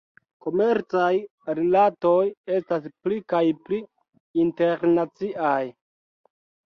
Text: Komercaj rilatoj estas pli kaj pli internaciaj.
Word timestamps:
Komercaj 0.43 1.09
rilatoj 1.59 2.23
estas 2.59 2.87
pli 3.03 3.19
kaj 3.33 3.41
pli 3.67 3.79
internaciaj. 4.45 5.61